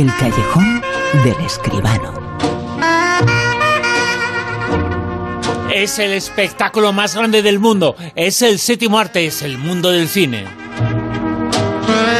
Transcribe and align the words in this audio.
El 0.00 0.10
callejón 0.16 0.80
del 1.24 1.44
escribano. 1.44 2.14
Es 5.70 5.98
el 5.98 6.12
espectáculo 6.12 6.94
más 6.94 7.14
grande 7.14 7.42
del 7.42 7.58
mundo. 7.58 7.94
Es 8.14 8.40
el 8.40 8.58
séptimo 8.58 8.98
arte, 8.98 9.26
es 9.26 9.42
el 9.42 9.58
mundo 9.58 9.90
del 9.90 10.08
cine. 10.08 10.46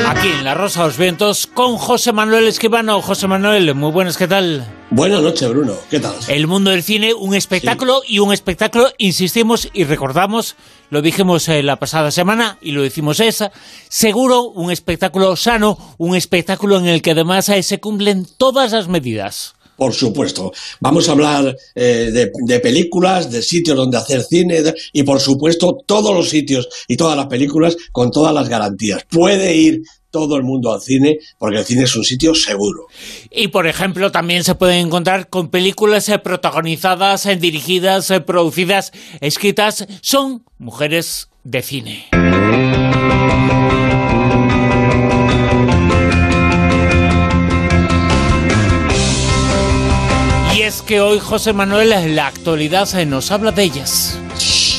Aquí 0.06 0.28
en 0.28 0.44
La 0.44 0.52
Rosa 0.52 0.80
de 0.82 0.88
los 0.88 0.98
Vientos 0.98 1.46
con 1.46 1.78
José 1.78 2.12
Manuel 2.12 2.48
Escribano. 2.48 3.00
José 3.00 3.26
Manuel, 3.26 3.74
muy 3.74 3.90
buenas, 3.90 4.18
¿qué 4.18 4.28
tal? 4.28 4.79
Buenas 4.92 5.22
noches, 5.22 5.48
Bruno. 5.48 5.74
¿Qué 5.88 6.00
tal? 6.00 6.16
El 6.26 6.48
mundo 6.48 6.72
del 6.72 6.82
cine, 6.82 7.14
un 7.14 7.36
espectáculo 7.36 8.02
y 8.06 8.18
un 8.18 8.32
espectáculo, 8.32 8.90
insistimos 8.98 9.68
y 9.72 9.84
recordamos, 9.84 10.56
lo 10.90 11.00
dijimos 11.00 11.48
eh, 11.48 11.62
la 11.62 11.78
pasada 11.78 12.10
semana 12.10 12.58
y 12.60 12.72
lo 12.72 12.82
decimos 12.82 13.20
esa, 13.20 13.52
seguro 13.88 14.42
un 14.42 14.72
espectáculo 14.72 15.36
sano, 15.36 15.78
un 15.96 16.16
espectáculo 16.16 16.76
en 16.76 16.88
el 16.88 17.02
que 17.02 17.12
además 17.12 17.48
eh, 17.50 17.62
se 17.62 17.78
cumplen 17.78 18.26
todas 18.36 18.72
las 18.72 18.88
medidas. 18.88 19.54
Por 19.80 19.94
supuesto. 19.94 20.52
Vamos 20.80 21.08
a 21.08 21.12
hablar 21.12 21.56
eh, 21.74 22.30
de, 22.44 22.60
películas, 22.60 23.30
de 23.30 23.40
sitios 23.40 23.74
donde 23.74 23.96
hacer 23.96 24.22
cine 24.22 24.62
y, 24.92 25.04
por 25.04 25.20
supuesto, 25.20 25.78
todos 25.86 26.14
los 26.14 26.28
sitios 26.28 26.68
y 26.86 26.98
todas 26.98 27.16
las 27.16 27.28
películas 27.28 27.78
con 27.90 28.10
todas 28.10 28.34
las 28.34 28.46
garantías. 28.46 29.06
Puede 29.08 29.56
ir 29.56 29.80
todo 30.10 30.36
el 30.36 30.42
mundo 30.42 30.70
al 30.70 30.82
cine, 30.82 31.16
porque 31.38 31.60
el 31.60 31.64
cine 31.64 31.84
es 31.84 31.96
un 31.96 32.04
sitio 32.04 32.34
seguro. 32.34 32.88
Y, 33.30 33.48
por 33.48 33.66
ejemplo, 33.66 34.12
también 34.12 34.44
se 34.44 34.54
pueden 34.54 34.88
encontrar 34.88 35.30
con 35.30 35.48
películas 35.48 36.10
eh, 36.10 36.18
protagonizadas, 36.18 37.24
eh, 37.24 37.36
dirigidas, 37.36 38.12
producidas, 38.26 38.92
escritas, 39.22 39.86
son 40.02 40.44
mujeres 40.58 41.30
de 41.42 41.62
cine. 41.62 42.04
Que 50.90 51.00
hoy 51.00 51.20
José 51.20 51.52
Manuel, 51.52 51.92
en 51.92 52.16
la 52.16 52.26
actualidad, 52.26 52.92
nos 53.06 53.30
habla 53.30 53.52
de 53.52 53.62
ellas. 53.62 54.18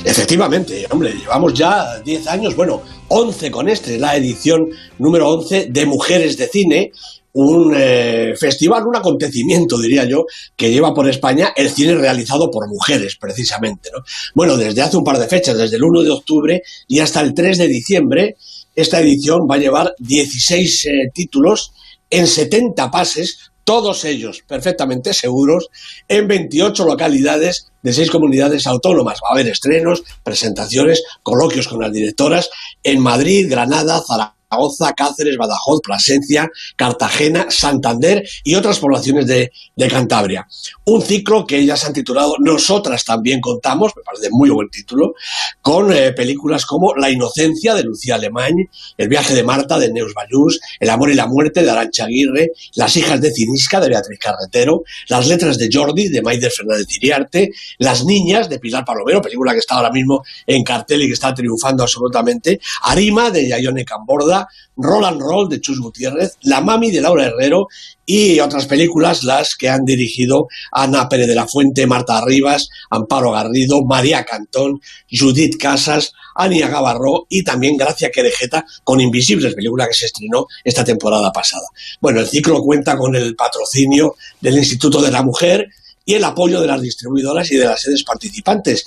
Efectivamente, 0.04 0.86
hombre, 0.90 1.14
llevamos 1.14 1.54
ya 1.54 2.02
10 2.02 2.28
años, 2.28 2.54
bueno, 2.54 2.82
11 3.08 3.50
con 3.50 3.70
este, 3.70 3.98
la 3.98 4.18
edición 4.18 4.68
número 5.00 5.30
11 5.30 5.68
de 5.70 5.86
Mujeres 5.86 6.36
de 6.36 6.50
Cine, 6.50 6.92
un 7.32 7.74
eh, 7.78 8.34
festival, 8.38 8.88
un 8.88 8.98
acontecimiento, 8.98 9.80
diría 9.80 10.04
yo, 10.04 10.26
que 10.58 10.70
lleva 10.70 10.94
por 10.94 11.08
España 11.08 11.54
el 11.56 11.70
cine 11.70 11.96
realizado 11.96 12.52
por 12.52 12.68
mujeres, 12.68 13.16
precisamente. 13.16 13.90
¿no? 13.96 14.04
Bueno, 14.36 14.58
desde 14.58 14.82
hace 14.82 14.98
un 14.98 15.06
par 15.06 15.18
de 15.18 15.30
fechas, 15.30 15.58
desde 15.58 15.78
el 15.78 15.84
1 15.86 16.02
de 16.02 16.10
octubre 16.10 16.62
y 16.90 17.00
hasta 17.00 17.22
el 17.22 17.34
3 17.34 17.58
de 17.58 17.68
diciembre, 17.70 18.36
esta 18.76 19.00
edición 19.00 19.48
va 19.50 19.56
a 19.56 19.60
llevar 19.60 19.96
16 20.00 20.86
eh, 20.88 20.92
títulos 21.14 21.72
en 22.10 22.28
70 22.28 22.92
pases 22.92 23.51
todos 23.64 24.06
ellos 24.06 24.44
perfectamente 24.48 25.14
seguros, 25.14 25.70
en 26.08 26.28
28 26.28 26.86
localidades 26.86 27.72
de 27.82 27.94
seis 27.94 28.10
comunidades 28.12 28.68
autónomas. 28.68 29.20
Va 29.24 29.30
a 29.30 29.34
haber 29.34 29.48
estrenos, 29.48 30.04
presentaciones, 30.24 31.04
coloquios 31.24 31.68
con 31.68 31.82
las 31.82 31.92
directoras 31.92 32.50
en 32.84 33.00
Madrid, 33.00 33.48
Granada, 33.50 34.02
Zaragoza. 34.02 34.41
Zaragoza, 34.52 34.94
Cáceres, 34.94 35.38
Badajoz, 35.38 35.80
Plasencia, 35.82 36.50
Cartagena, 36.76 37.48
Santander 37.50 38.24
y 38.44 38.56
otras 38.56 38.80
poblaciones 38.80 39.26
de, 39.28 39.52
Cantabria. 39.90 40.48
Un 40.86 41.02
ciclo 41.02 41.46
que 41.48 41.58
ellas 41.58 41.84
han 41.86 41.94
titulado 41.94 42.36
Nosotras 42.40 43.04
también 43.04 43.42
contamos, 43.42 43.92
me 43.96 44.04
parece 44.04 44.28
muy 44.30 44.50
buen 44.52 44.70
título, 44.70 45.16
con 45.62 45.92
eh, 45.92 46.14
películas 46.14 46.68
como 46.68 46.94
La 46.96 47.10
inocencia 47.10 47.74
de 47.74 47.84
Lucía 47.84 48.16
Alemán, 48.16 48.54
El 48.96 49.08
viaje 49.10 49.34
de 49.34 49.44
Marta 49.44 49.80
de 49.80 49.92
Neus 49.92 50.14
Bayús, 50.14 50.60
El 50.80 50.92
amor 50.92 51.10
y 51.10 51.16
la 51.16 51.26
muerte 51.26 51.64
de 51.64 51.72
Arancha 51.72 52.06
Aguirre, 52.06 52.52
Las 52.76 52.96
hijas 52.96 53.20
de 53.22 53.34
Cinisca 53.34 53.80
de 53.80 53.90
Beatriz 53.90 54.20
Carretero, 54.20 54.84
Las 55.10 55.28
letras 55.28 55.58
de 55.58 55.68
Jordi 55.72 56.10
de 56.10 56.22
Maider 56.22 56.52
Fernández 56.52 56.86
Iriarte, 56.96 57.50
Las 57.80 58.06
niñas 58.06 58.50
de 58.50 58.60
Pilar 58.60 58.86
Palomero, 58.86 59.20
película 59.20 59.54
que 59.54 59.60
está 59.60 59.76
ahora 59.76 59.92
mismo 59.92 60.24
en 60.46 60.64
cartel 60.64 61.02
y 61.02 61.08
que 61.08 61.14
está 61.14 61.34
triunfando 61.34 61.82
absolutamente, 61.82 62.62
Arima 62.84 63.32
de 63.32 63.50
Yayone 63.50 63.84
Camborda, 63.84 64.41
Roll 64.76 65.06
and 65.06 65.22
Roll 65.22 65.50
de 65.50 65.60
Chus 65.62 65.80
Gutiérrez, 65.80 66.38
La 66.44 66.62
Mami 66.62 66.92
de 66.92 67.02
Laura 67.02 67.26
Herrero 67.26 67.68
y 68.06 68.40
otras 68.40 68.66
películas, 68.66 69.24
las 69.24 69.56
que 69.56 69.70
han 69.70 69.86
dirigido 69.86 70.48
Ana 70.72 71.08
Pérez 71.08 71.28
de 71.28 71.36
la 71.36 71.48
Fuente, 71.48 71.88
Marta 71.88 72.24
Rivas, 72.26 72.70
Amparo 72.90 73.32
Garrido, 73.32 73.84
María 73.84 74.26
Cantón, 74.26 74.82
Judith 75.10 75.58
Casas, 75.58 76.14
Ania 76.36 76.68
Gavarró 76.68 77.26
y 77.30 77.44
también 77.44 77.78
Gracia 77.78 78.10
Querejeta 78.12 78.66
con 78.84 79.00
Invisibles, 79.00 79.54
película 79.54 79.88
que 79.88 79.94
se 79.94 80.06
estrenó 80.06 80.48
esta 80.64 80.84
temporada 80.84 81.32
pasada. 81.32 81.68
Bueno, 82.00 82.20
el 82.20 82.28
ciclo 82.28 82.62
cuenta 82.62 82.98
con 82.98 83.16
el 83.16 83.36
patrocinio 83.36 84.16
del 84.40 84.58
Instituto 84.58 85.02
de 85.02 85.12
la 85.12 85.24
Mujer 85.24 85.68
y 86.06 86.16
el 86.16 86.24
apoyo 86.24 86.62
de 86.62 86.68
las 86.68 86.82
distribuidoras 86.82 87.52
y 87.52 87.58
de 87.58 87.66
las 87.66 87.82
sedes 87.82 88.04
participantes 88.04 88.84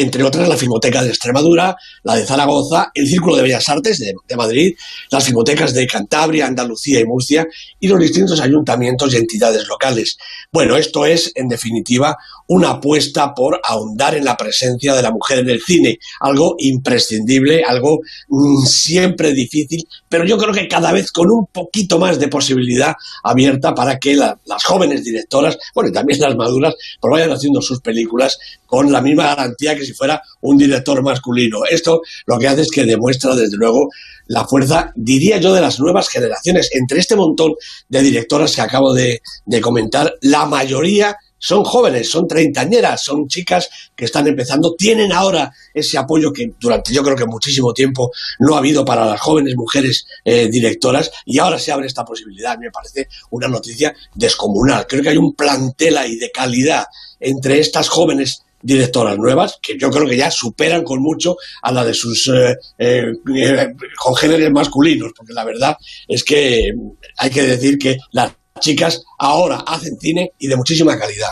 entre 0.00 0.22
otras 0.22 0.48
la 0.48 0.56
Filmoteca 0.56 1.02
de 1.02 1.08
Extremadura, 1.08 1.76
la 2.02 2.16
de 2.16 2.24
Zaragoza, 2.24 2.90
el 2.94 3.06
Círculo 3.06 3.36
de 3.36 3.42
Bellas 3.42 3.68
Artes 3.68 3.98
de, 3.98 4.36
Madrid, 4.36 4.74
las 5.10 5.24
filmotecas 5.24 5.74
de 5.74 5.86
Cantabria, 5.86 6.46
Andalucía 6.46 7.00
y 7.00 7.04
Murcia 7.04 7.46
y 7.80 7.88
los 7.88 7.98
distintos 7.98 8.40
ayuntamientos 8.40 9.12
y 9.12 9.16
entidades 9.16 9.66
locales. 9.68 10.16
Bueno, 10.52 10.76
esto 10.76 11.06
es, 11.06 11.32
en 11.34 11.48
definitiva, 11.48 12.16
una 12.48 12.70
apuesta 12.70 13.34
por 13.34 13.60
ahondar 13.62 14.14
en 14.14 14.24
la 14.24 14.36
presencia 14.36 14.94
de 14.94 15.02
la 15.02 15.10
mujer 15.10 15.40
en 15.40 15.50
el 15.50 15.60
cine, 15.60 15.98
algo 16.20 16.54
imprescindible, 16.58 17.62
algo 17.62 18.00
mm, 18.28 18.64
siempre 18.66 19.32
difícil, 19.32 19.86
pero 20.08 20.24
yo 20.24 20.38
creo 20.38 20.52
que 20.52 20.68
cada 20.68 20.92
vez 20.92 21.12
con 21.12 21.30
un 21.30 21.46
poquito 21.46 21.98
más 21.98 22.18
de 22.18 22.28
posibilidad 22.28 22.94
abierta 23.22 23.74
para 23.74 23.98
que 23.98 24.14
las 24.14 24.64
jóvenes 24.64 25.04
directoras, 25.04 25.58
bueno, 25.74 25.90
y 25.90 25.92
también 25.92 26.20
las 26.20 26.36
maduras, 26.36 26.74
pues 27.00 27.12
vayan 27.12 27.32
haciendo 27.32 27.60
sus 27.60 27.80
películas 27.80 28.38
con 28.66 28.90
la 28.90 29.00
misma 29.00 29.34
garantía 29.34 29.76
que 29.76 29.84
si 29.84 29.92
fuera 29.92 30.22
un 30.40 30.56
director 30.56 31.02
masculino. 31.02 31.60
Esto 31.68 32.02
lo 32.26 32.38
que 32.38 32.48
hace 32.48 32.62
es 32.62 32.70
que 32.70 32.84
demuestra, 32.84 33.34
desde 33.34 33.56
luego, 33.56 33.88
la 34.26 34.44
fuerza, 34.46 34.92
diría 34.94 35.38
yo, 35.38 35.54
de 35.54 35.60
las 35.60 35.80
nuevas 35.80 36.08
generaciones. 36.08 36.70
Entre 36.72 36.98
este 37.00 37.16
montón 37.16 37.54
de 37.88 38.02
directoras 38.02 38.54
que 38.54 38.60
acabo 38.60 38.92
de, 38.92 39.22
de 39.46 39.60
comentar, 39.60 40.14
la 40.20 40.46
mayoría 40.46 41.16
son 41.38 41.64
jóvenes, 41.64 42.10
son 42.10 42.26
treintañeras, 42.26 43.02
son 43.02 43.28
chicas 43.28 43.68
que 43.94 44.04
están 44.04 44.26
empezando, 44.26 44.74
tienen 44.76 45.12
ahora 45.12 45.52
ese 45.72 45.98
apoyo 45.98 46.32
que 46.32 46.52
durante 46.58 46.92
yo 46.92 47.02
creo 47.02 47.16
que 47.16 47.26
muchísimo 47.26 47.72
tiempo 47.72 48.10
no 48.40 48.54
ha 48.54 48.58
habido 48.58 48.84
para 48.84 49.06
las 49.06 49.20
jóvenes 49.20 49.54
mujeres 49.56 50.06
eh, 50.24 50.48
directoras 50.48 51.10
y 51.24 51.38
ahora 51.38 51.58
se 51.58 51.72
abre 51.72 51.86
esta 51.86 52.04
posibilidad. 52.04 52.58
Me 52.58 52.70
parece 52.70 53.08
una 53.30 53.48
noticia 53.48 53.94
descomunal. 54.14 54.86
Creo 54.86 55.02
que 55.02 55.10
hay 55.10 55.16
un 55.16 55.34
plantel 55.34 55.96
ahí 55.96 56.16
de 56.16 56.30
calidad 56.30 56.84
entre 57.20 57.60
estas 57.60 57.88
jóvenes 57.88 58.42
directoras 58.60 59.16
nuevas 59.16 59.58
que 59.62 59.78
yo 59.78 59.90
creo 59.90 60.08
que 60.08 60.16
ya 60.16 60.30
superan 60.30 60.82
con 60.82 61.00
mucho 61.00 61.36
a 61.62 61.72
la 61.72 61.84
de 61.84 61.94
sus 61.94 62.28
eh, 62.28 62.56
eh, 62.78 63.12
congéneres 63.96 64.50
masculinos, 64.50 65.12
porque 65.16 65.32
la 65.32 65.44
verdad 65.44 65.76
es 66.06 66.24
que 66.24 66.72
hay 67.16 67.30
que 67.30 67.42
decir 67.42 67.78
que 67.78 67.98
las 68.12 68.32
chicas 68.60 69.04
ahora 69.18 69.64
hacen 69.66 69.98
cine 69.98 70.32
y 70.38 70.46
de 70.46 70.56
muchísima 70.56 70.98
calidad. 70.98 71.28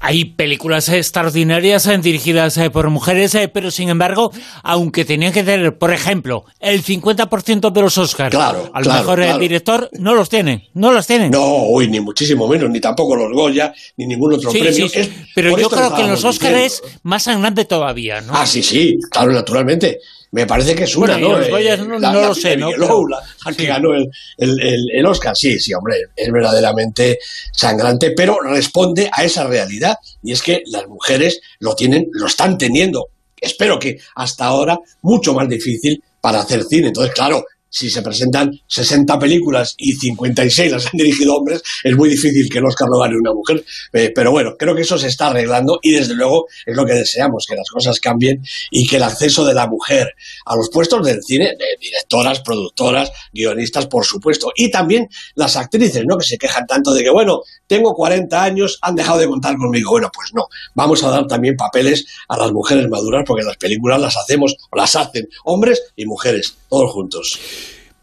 Hay 0.00 0.24
películas 0.24 0.88
extraordinarias 0.88 1.86
eh, 1.86 1.98
dirigidas 1.98 2.56
eh, 2.56 2.70
por 2.70 2.88
mujeres, 2.90 3.34
eh, 3.34 3.48
pero 3.48 3.70
sin 3.70 3.88
embargo, 3.88 4.32
aunque 4.62 5.04
tenían 5.04 5.32
que 5.32 5.44
tener, 5.44 5.76
por 5.76 5.92
ejemplo, 5.92 6.44
el 6.60 6.82
50% 6.82 7.70
de 7.70 7.80
los 7.80 7.98
Oscars, 7.98 8.30
claro, 8.30 8.70
a 8.72 8.80
lo 8.80 8.92
mejor 8.92 9.20
el 9.20 9.38
director 9.38 9.90
no 9.92 10.14
los 10.14 10.28
tiene, 10.28 10.70
no 10.74 10.92
los 10.92 11.06
tienen. 11.06 11.30
No, 11.30 11.64
uy, 11.68 11.88
ni 11.88 12.00
muchísimo 12.00 12.48
menos, 12.48 12.70
ni 12.70 12.80
tampoco 12.80 13.16
los 13.16 13.32
Goya, 13.32 13.72
ni 13.96 14.06
ningún 14.06 14.34
otro 14.34 14.50
premio. 14.50 14.86
pero 15.34 15.58
yo 15.58 15.68
creo 15.68 15.94
que 15.94 16.02
en 16.02 16.10
los 16.10 16.24
Oscars 16.24 16.56
es 16.56 16.82
más 17.02 17.24
sangrante 17.24 17.64
todavía, 17.64 18.20
¿no? 18.20 18.32
Ah, 18.34 18.46
sí, 18.46 18.62
sí, 18.62 18.98
claro, 19.10 19.32
naturalmente. 19.32 20.00
Me 20.32 20.46
parece 20.46 20.74
que 20.74 20.84
es 20.84 20.96
una, 20.96 21.18
¿no? 21.18 21.40
Eh, 21.40 21.76
no, 21.78 22.12
lo 22.12 22.34
sé, 22.34 22.56
¿no? 22.56 22.70
la, 22.70 23.54
que 23.56 23.66
ganó 23.66 23.94
el, 23.94 24.10
el, 24.36 25.06
Oscar. 25.06 25.34
Sí, 25.36 25.58
sí, 25.58 25.72
hombre, 25.72 25.96
es 26.14 26.30
verdaderamente 26.30 27.18
sangrante, 27.52 28.10
pero 28.10 28.40
responde 28.40 29.08
a 29.12 29.24
esa 29.24 29.46
realidad. 29.46 29.96
Y 30.22 30.32
es 30.32 30.42
que 30.42 30.62
las 30.66 30.86
mujeres 30.88 31.40
lo 31.60 31.74
tienen, 31.74 32.08
lo 32.12 32.26
están 32.26 32.58
teniendo. 32.58 33.08
Espero 33.40 33.78
que 33.78 33.98
hasta 34.16 34.46
ahora 34.46 34.78
mucho 35.02 35.32
más 35.32 35.48
difícil 35.48 36.02
para 36.20 36.40
hacer 36.40 36.64
cine. 36.64 36.88
Entonces, 36.88 37.14
claro, 37.14 37.44
si 37.76 37.90
se 37.90 38.00
presentan 38.00 38.58
60 38.68 39.18
películas 39.18 39.74
y 39.76 39.92
56 39.92 40.72
las 40.72 40.86
han 40.86 40.92
dirigido 40.94 41.36
hombres, 41.36 41.62
es 41.84 41.94
muy 41.94 42.08
difícil 42.08 42.48
que 42.50 42.56
el 42.56 42.64
Oscar 42.64 42.88
lo 42.90 43.00
gane 43.00 43.18
una 43.18 43.34
mujer. 43.34 43.62
Eh, 43.92 44.12
pero 44.14 44.30
bueno, 44.30 44.56
creo 44.58 44.74
que 44.74 44.80
eso 44.80 44.96
se 44.96 45.08
está 45.08 45.26
arreglando 45.26 45.78
y 45.82 45.92
desde 45.92 46.14
luego 46.14 46.46
es 46.64 46.74
lo 46.74 46.86
que 46.86 46.94
deseamos, 46.94 47.44
que 47.46 47.54
las 47.54 47.68
cosas 47.68 48.00
cambien 48.00 48.42
y 48.70 48.86
que 48.86 48.96
el 48.96 49.02
acceso 49.02 49.44
de 49.44 49.52
la 49.52 49.66
mujer 49.66 50.14
a 50.46 50.56
los 50.56 50.70
puestos 50.70 51.04
del 51.04 51.22
cine, 51.22 51.48
de 51.48 51.66
directoras, 51.78 52.40
productoras, 52.40 53.12
guionistas, 53.30 53.86
por 53.88 54.06
supuesto, 54.06 54.52
y 54.56 54.70
también 54.70 55.10
las 55.34 55.56
actrices, 55.56 56.02
¿no? 56.06 56.16
Que 56.16 56.24
se 56.24 56.38
quejan 56.38 56.66
tanto 56.66 56.94
de 56.94 57.02
que, 57.02 57.10
bueno, 57.10 57.42
tengo 57.66 57.92
40 57.92 58.42
años, 58.42 58.78
han 58.80 58.94
dejado 58.94 59.18
de 59.18 59.26
contar 59.26 59.54
conmigo. 59.58 59.90
Bueno, 59.90 60.10
pues 60.14 60.30
no, 60.32 60.48
vamos 60.74 61.04
a 61.04 61.10
dar 61.10 61.26
también 61.26 61.56
papeles 61.56 62.06
a 62.26 62.38
las 62.38 62.52
mujeres 62.52 62.88
maduras 62.88 63.24
porque 63.26 63.44
las 63.44 63.58
películas 63.58 64.00
las 64.00 64.16
hacemos, 64.16 64.56
o 64.70 64.76
las 64.78 64.96
hacen 64.96 65.28
hombres 65.44 65.82
y 65.94 66.06
mujeres, 66.06 66.56
todos 66.70 66.90
juntos. 66.90 67.38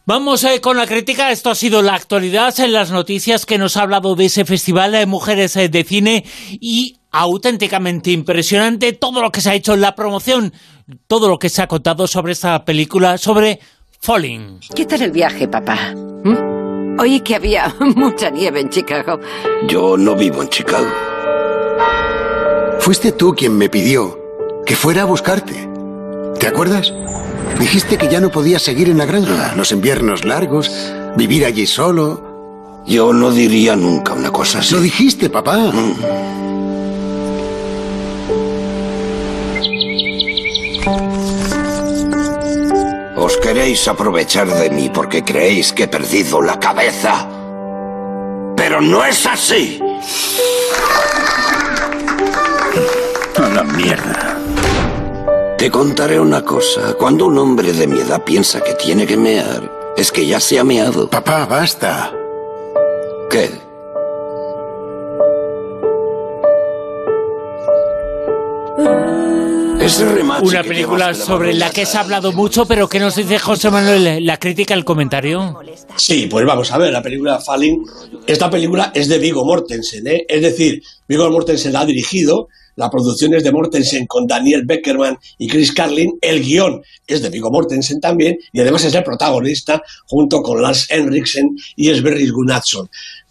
Vamos 0.05 0.43
eh, 0.43 0.59
con 0.59 0.75
la 0.75 0.85
crítica. 0.85 1.31
Esto 1.31 1.49
ha 1.49 1.55
sido 1.55 1.81
la 1.81 1.95
actualidad 1.95 2.53
en 2.59 2.73
las 2.73 2.91
noticias 2.91 3.45
que 3.45 3.57
nos 3.57 3.77
ha 3.77 3.83
hablado 3.83 4.15
de 4.15 4.25
ese 4.25 4.43
festival 4.43 4.91
de 4.91 5.05
mujeres 5.05 5.55
eh, 5.55 5.69
de 5.69 5.83
cine 5.85 6.25
y 6.59 6.97
auténticamente 7.09 8.11
impresionante 8.11 8.91
todo 8.91 9.21
lo 9.21 9.31
que 9.31 9.39
se 9.39 9.51
ha 9.51 9.55
hecho 9.55 9.75
en 9.75 9.81
la 9.81 9.95
promoción, 9.95 10.51
todo 11.07 11.29
lo 11.29 11.39
que 11.39 11.47
se 11.47 11.61
ha 11.61 11.67
contado 11.67 12.07
sobre 12.07 12.33
esta 12.33 12.65
película, 12.65 13.17
sobre 13.17 13.61
Falling. 14.01 14.59
¿Qué 14.75 14.85
tal 14.85 15.03
el 15.03 15.11
viaje, 15.11 15.47
papá? 15.47 15.93
¿Mm? 15.95 16.99
Oí 16.99 17.21
que 17.21 17.35
había 17.35 17.73
mucha 17.95 18.29
nieve 18.29 18.59
en 18.59 18.69
Chicago. 18.69 19.21
Yo 19.67 19.95
no 19.95 20.15
vivo 20.15 20.41
en 20.41 20.49
Chicago. 20.49 20.91
Fuiste 22.79 23.13
tú 23.13 23.33
quien 23.33 23.57
me 23.57 23.69
pidió 23.69 24.19
que 24.65 24.75
fuera 24.75 25.03
a 25.03 25.05
buscarte. 25.05 25.69
¿Te 26.41 26.47
acuerdas? 26.47 26.91
Dijiste 27.59 27.97
que 27.97 28.07
ya 28.07 28.19
no 28.19 28.29
podías 28.29 28.61
seguir 28.61 28.89
en 28.89 28.97
la 28.97 29.05
granja, 29.05 29.53
los 29.55 29.71
inviernos 29.71 30.25
largos, 30.25 30.71
vivir 31.15 31.45
allí 31.45 31.65
solo. 31.65 32.83
Yo 32.85 33.13
no 33.13 33.31
diría 33.31 33.75
nunca 33.75 34.13
una 34.13 34.31
cosa 34.31 34.59
así. 34.59 34.73
Lo 34.73 34.81
dijiste, 34.81 35.29
papá. 35.29 35.57
Mm. 35.57 35.93
Os 43.15 43.37
queréis 43.37 43.87
aprovechar 43.87 44.47
de 44.47 44.69
mí 44.69 44.89
porque 44.93 45.23
creéis 45.23 45.71
que 45.71 45.83
he 45.83 45.87
perdido 45.87 46.41
la 46.41 46.59
cabeza. 46.59 47.29
Pero 48.57 48.81
no 48.81 49.05
es 49.05 49.25
así. 49.25 49.79
A 53.37 53.49
la 53.49 53.63
mierda. 53.63 54.42
Te 55.57 55.71
contaré 55.71 56.19
una 56.19 56.43
cosa. 56.43 56.93
Cuando 56.95 57.27
un 57.27 57.37
hombre 57.37 57.71
de 57.73 57.87
mi 57.87 57.99
edad 57.99 58.23
piensa 58.23 58.61
que 58.61 58.73
tiene 58.73 59.05
que 59.05 59.17
mear, 59.17 59.93
es 59.95 60.11
que 60.11 60.25
ya 60.25 60.39
se 60.39 60.59
ha 60.59 60.63
meado. 60.63 61.09
Papá, 61.09 61.45
basta. 61.45 62.13
¿Qué? 63.29 63.49
Una 70.41 70.63
película 70.63 71.13
sobre 71.13 71.53
la 71.53 71.69
que 71.69 71.85
se 71.85 71.97
ha 71.97 72.01
hablado 72.01 72.31
mucho, 72.31 72.65
pero 72.65 72.87
¿qué 72.87 72.99
nos 72.99 73.15
dice 73.15 73.37
José 73.37 73.69
Manuel? 73.69 74.25
¿La 74.25 74.39
crítica, 74.39 74.73
el 74.73 74.85
comentario? 74.85 75.59
Sí, 75.97 76.27
pues 76.27 76.45
vamos 76.45 76.71
a 76.71 76.77
ver, 76.77 76.93
la 76.93 77.01
película 77.01 77.39
Falling. 77.39 77.83
Esta 78.25 78.49
película 78.49 78.91
es 78.95 79.09
de 79.09 79.19
Vigo 79.19 79.43
Mortensen, 79.43 80.07
¿eh? 80.07 80.25
Es 80.27 80.41
decir, 80.41 80.81
Vigo 81.07 81.29
Mortensen 81.29 81.73
la 81.73 81.81
ha 81.81 81.85
dirigido, 81.85 82.47
la 82.75 82.89
producción 82.89 83.33
es 83.33 83.43
de 83.43 83.51
Mortensen 83.51 84.07
con 84.07 84.25
Daniel 84.25 84.63
Beckerman 84.65 85.17
y 85.37 85.47
Chris 85.47 85.71
Carlin. 85.71 86.17
El 86.21 86.43
guion 86.43 86.81
es 87.05 87.21
de 87.21 87.29
Viggo 87.29 87.51
Mortensen 87.51 87.99
también 87.99 88.37
y 88.51 88.59
además 88.59 88.83
es 88.85 88.95
el 88.95 89.03
protagonista 89.03 89.81
junto 90.05 90.41
con 90.41 90.61
Lars 90.61 90.87
Henriksen 90.89 91.55
y 91.75 91.93
Sverris 91.93 92.31
Gunnarsson. 92.31 92.89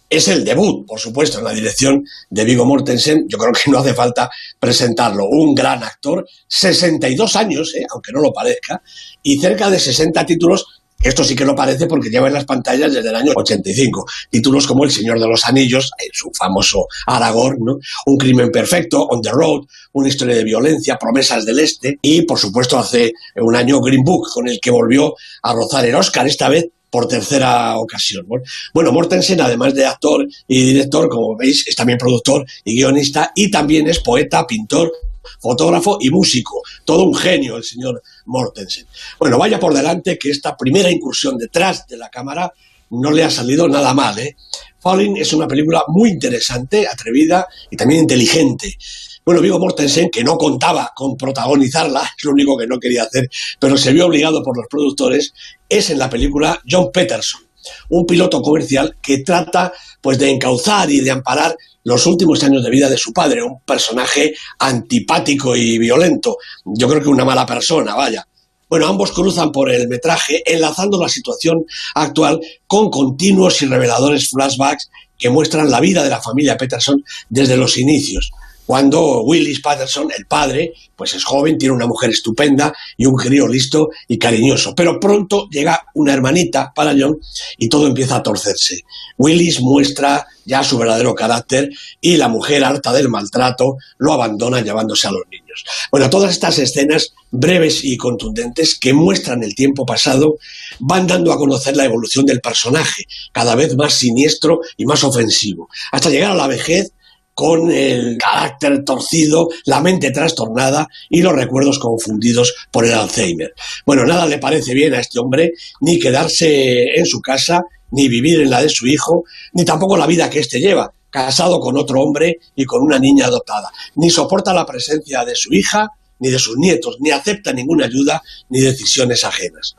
Es 0.09 0.27
el 0.27 0.45
debut, 0.45 0.85
por 0.85 0.99
supuesto, 0.99 1.39
en 1.39 1.45
la 1.45 1.53
dirección 1.53 2.05
de 2.29 2.45
Viggo 2.45 2.65
Mortensen. 2.65 3.25
Yo 3.27 3.37
creo 3.37 3.51
que 3.51 3.71
no 3.71 3.79
hace 3.79 3.95
falta 3.95 4.29
presentarlo. 4.59 5.25
Un 5.25 5.55
gran 5.55 5.83
actor, 5.83 6.25
62 6.47 7.35
años, 7.35 7.73
eh, 7.75 7.85
aunque 7.89 8.11
no 8.11 8.21
lo 8.21 8.31
parezca, 8.31 8.81
y 9.23 9.39
cerca 9.39 9.71
de 9.71 9.79
60 9.79 10.23
títulos 10.25 10.82
esto 11.03 11.23
sí 11.23 11.35
que 11.35 11.45
lo 11.45 11.55
parece 11.55 11.85
porque 11.85 12.09
lleva 12.09 12.27
en 12.27 12.33
las 12.33 12.45
pantallas 12.45 12.93
desde 12.93 13.09
el 13.09 13.15
año 13.15 13.33
85. 13.35 14.05
Títulos 14.29 14.65
como 14.65 14.83
El 14.83 14.91
Señor 14.91 15.19
de 15.19 15.27
los 15.27 15.43
Anillos, 15.45 15.91
su 16.11 16.31
famoso 16.33 16.87
Aragorn. 17.07 17.79
Un 18.05 18.17
crimen 18.17 18.51
perfecto, 18.51 19.03
On 19.03 19.21
the 19.21 19.31
Road, 19.31 19.65
una 19.93 20.07
historia 20.07 20.35
de 20.35 20.43
violencia, 20.43 20.97
Promesas 20.97 21.45
del 21.45 21.59
Este 21.59 21.99
y, 22.01 22.23
por 22.23 22.39
supuesto, 22.39 22.77
hace 22.77 23.13
un 23.35 23.55
año 23.55 23.81
Green 23.81 24.03
Book, 24.03 24.29
con 24.33 24.47
el 24.47 24.59
que 24.59 24.71
volvió 24.71 25.13
a 25.43 25.53
rozar 25.53 25.85
el 25.85 25.95
Oscar, 25.95 26.27
esta 26.27 26.49
vez 26.49 26.67
por 26.89 27.07
tercera 27.07 27.75
ocasión. 27.79 28.27
Bueno, 28.71 28.91
Mortensen, 28.91 29.41
además 29.41 29.73
de 29.73 29.83
actor 29.83 30.27
y 30.47 30.63
director, 30.63 31.09
como 31.09 31.35
veis, 31.35 31.67
es 31.67 31.75
también 31.75 31.97
productor 31.97 32.45
y 32.63 32.75
guionista 32.75 33.31
y 33.35 33.49
también 33.49 33.87
es 33.87 33.99
poeta, 33.99 34.45
pintor, 34.45 34.91
fotógrafo 35.39 35.97
y 35.99 36.09
músico. 36.09 36.61
Todo 36.85 37.03
un 37.03 37.15
genio 37.15 37.57
el 37.57 37.63
señor 37.63 38.01
Mortensen. 38.25 38.85
Bueno, 39.19 39.37
vaya 39.37 39.59
por 39.59 39.73
delante 39.73 40.17
que 40.17 40.29
esta 40.29 40.55
primera 40.55 40.89
incursión 40.89 41.37
detrás 41.37 41.87
de 41.87 41.97
la 41.97 42.09
cámara 42.09 42.53
no 42.89 43.11
le 43.11 43.23
ha 43.23 43.29
salido 43.29 43.67
nada 43.67 43.93
mal. 43.93 44.17
¿eh? 44.19 44.35
Falling 44.79 45.17
es 45.17 45.33
una 45.33 45.47
película 45.47 45.83
muy 45.87 46.09
interesante, 46.09 46.87
atrevida 46.87 47.47
y 47.69 47.77
también 47.77 48.01
inteligente. 48.01 48.77
Bueno, 49.25 49.39
Vigo 49.39 49.57
Mortensen, 49.57 50.09
que 50.09 50.23
no 50.23 50.37
contaba 50.37 50.91
con 50.93 51.15
protagonizarla, 51.15 52.01
es 52.17 52.23
lo 52.25 52.31
único 52.31 52.57
que 52.57 52.67
no 52.67 52.79
quería 52.79 53.03
hacer, 53.03 53.29
pero 53.59 53.77
se 53.77 53.93
vio 53.93 54.07
obligado 54.07 54.43
por 54.43 54.57
los 54.57 54.67
productores, 54.69 55.33
es 55.69 55.89
en 55.89 55.99
la 55.99 56.09
película 56.09 56.61
John 56.69 56.89
Peterson, 56.91 57.41
un 57.89 58.05
piloto 58.05 58.41
comercial 58.41 58.97
que 59.01 59.19
trata 59.19 59.73
pues 60.01 60.17
de 60.17 60.29
encauzar 60.29 60.89
y 60.91 61.01
de 61.01 61.11
amparar 61.11 61.55
los 61.83 62.05
últimos 62.05 62.43
años 62.43 62.63
de 62.63 62.69
vida 62.69 62.89
de 62.89 62.97
su 62.97 63.11
padre, 63.11 63.43
un 63.43 63.59
personaje 63.61 64.33
antipático 64.59 65.55
y 65.55 65.77
violento. 65.77 66.37
Yo 66.65 66.87
creo 66.87 67.01
que 67.01 67.09
una 67.09 67.25
mala 67.25 67.45
persona, 67.45 67.95
vaya. 67.95 68.25
Bueno, 68.69 68.87
ambos 68.87 69.11
cruzan 69.11 69.51
por 69.51 69.69
el 69.69 69.87
metraje 69.87 70.41
enlazando 70.45 70.99
la 70.99 71.09
situación 71.09 71.63
actual 71.93 72.39
con 72.65 72.89
continuos 72.89 73.61
y 73.61 73.67
reveladores 73.67 74.29
flashbacks 74.29 74.89
que 75.17 75.29
muestran 75.29 75.69
la 75.69 75.79
vida 75.79 76.03
de 76.03 76.09
la 76.09 76.21
familia 76.21 76.57
Peterson 76.57 77.03
desde 77.29 77.57
los 77.57 77.77
inicios 77.77 78.31
cuando 78.65 79.21
Willis 79.23 79.61
Patterson, 79.61 80.09
el 80.17 80.25
padre, 80.25 80.73
pues 80.95 81.13
es 81.13 81.23
joven, 81.23 81.57
tiene 81.57 81.75
una 81.75 81.87
mujer 81.87 82.09
estupenda 82.09 82.73
y 82.97 83.05
un 83.05 83.15
crío 83.15 83.47
listo 83.47 83.89
y 84.07 84.17
cariñoso. 84.17 84.73
Pero 84.75 84.99
pronto 84.99 85.47
llega 85.49 85.81
una 85.95 86.13
hermanita 86.13 86.71
para 86.73 86.95
John 86.97 87.17
y 87.57 87.67
todo 87.67 87.87
empieza 87.87 88.17
a 88.17 88.23
torcerse. 88.23 88.81
Willis 89.17 89.61
muestra 89.61 90.25
ya 90.45 90.63
su 90.63 90.77
verdadero 90.77 91.13
carácter 91.13 91.69
y 92.01 92.17
la 92.17 92.27
mujer, 92.27 92.63
harta 92.63 92.91
del 92.93 93.09
maltrato, 93.09 93.77
lo 93.97 94.13
abandona 94.13 94.61
llevándose 94.61 95.07
a 95.07 95.11
los 95.11 95.23
niños. 95.29 95.63
Bueno, 95.91 96.09
todas 96.09 96.31
estas 96.31 96.59
escenas 96.59 97.13
breves 97.31 97.83
y 97.83 97.97
contundentes 97.97 98.77
que 98.79 98.93
muestran 98.93 99.43
el 99.43 99.55
tiempo 99.55 99.85
pasado 99.85 100.37
van 100.79 101.07
dando 101.07 101.31
a 101.31 101.37
conocer 101.37 101.75
la 101.77 101.85
evolución 101.85 102.25
del 102.25 102.41
personaje, 102.41 103.05
cada 103.31 103.55
vez 103.55 103.75
más 103.75 103.93
siniestro 103.93 104.59
y 104.77 104.85
más 104.85 105.03
ofensivo, 105.03 105.69
hasta 105.91 106.09
llegar 106.09 106.31
a 106.31 106.35
la 106.35 106.47
vejez 106.47 106.91
con 107.33 107.71
el 107.71 108.17
carácter 108.17 108.83
torcido, 108.83 109.49
la 109.65 109.81
mente 109.81 110.11
trastornada 110.11 110.87
y 111.09 111.21
los 111.21 111.33
recuerdos 111.33 111.79
confundidos 111.79 112.53
por 112.71 112.85
el 112.85 112.93
Alzheimer. 112.93 113.53
Bueno, 113.85 114.05
nada 114.05 114.25
le 114.25 114.37
parece 114.37 114.73
bien 114.73 114.93
a 114.93 114.99
este 114.99 115.19
hombre 115.19 115.53
ni 115.81 115.99
quedarse 115.99 116.83
en 116.95 117.05
su 117.05 117.21
casa, 117.21 117.61
ni 117.91 118.07
vivir 118.07 118.41
en 118.41 118.49
la 118.49 118.61
de 118.61 118.69
su 118.69 118.87
hijo, 118.87 119.23
ni 119.53 119.65
tampoco 119.65 119.97
la 119.97 120.07
vida 120.07 120.29
que 120.29 120.39
éste 120.39 120.59
lleva, 120.59 120.91
casado 121.09 121.59
con 121.59 121.77
otro 121.77 122.01
hombre 122.01 122.39
y 122.55 122.65
con 122.65 122.81
una 122.81 122.99
niña 122.99 123.27
adoptada. 123.27 123.71
Ni 123.95 124.09
soporta 124.09 124.53
la 124.53 124.65
presencia 124.65 125.23
de 125.23 125.35
su 125.35 125.53
hija, 125.53 125.89
ni 126.19 126.29
de 126.29 126.39
sus 126.39 126.57
nietos, 126.57 126.97
ni 126.99 127.11
acepta 127.11 127.51
ninguna 127.53 127.85
ayuda 127.85 128.21
ni 128.49 128.61
decisiones 128.61 129.23
ajenas. 129.23 129.75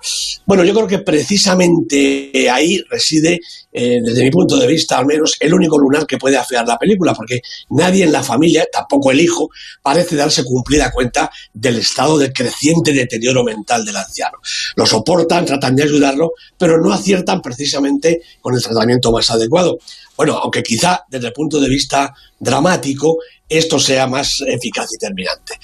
Bueno, 0.47 0.65
yo 0.65 0.75
creo 0.75 0.87
que 0.87 0.99
precisamente 0.99 2.51
ahí 2.51 2.83
reside, 2.91 3.41
eh, 3.73 4.01
desde 4.05 4.23
mi 4.23 4.31
punto 4.31 4.57
de 4.57 4.67
vista 4.67 4.99
al 4.99 5.07
menos, 5.07 5.37
el 5.41 5.55
único 5.55 5.79
lunar 5.79 6.07
que 6.07 6.19
puede 6.19 6.37
afear 6.37 6.67
la 6.67 6.79
película, 6.79 7.15
porque 7.15 7.41
nadie 7.71 8.05
en 8.05 8.13
la 8.13 8.23
familia, 8.23 8.67
tampoco 8.71 9.11
el 9.11 9.21
hijo, 9.21 9.49
parece 9.83 10.17
darse 10.17 10.45
cumplida 10.45 10.91
cuenta 10.91 11.31
del 11.53 11.79
estado 11.79 12.19
de 12.19 12.33
creciente 12.33 12.93
deterioro 12.93 13.43
mental 13.43 13.85
del 13.85 13.97
anciano. 13.97 14.39
Lo 14.77 14.87
soportan, 14.87 15.47
tratan 15.47 15.77
de 15.77 15.85
ayudarlo, 15.85 16.33
pero 16.59 16.81
no 16.81 16.93
aciertan 16.93 17.41
precisamente 17.41 18.23
con 18.41 18.55
el 18.55 18.63
tratamiento 18.63 19.13
más 19.13 19.31
adecuado. 19.31 19.79
Bueno, 20.17 20.35
aunque 20.35 20.63
quizá 20.63 21.05
desde 21.09 21.29
el 21.29 21.33
punto 21.33 21.61
de 21.61 21.69
vista 21.69 22.15
dramático 22.39 23.19
esto 23.49 23.79
sea 23.79 24.07
más 24.07 24.43
eficaz 24.47 24.89
y 24.95 24.99
terminante. 24.99 25.55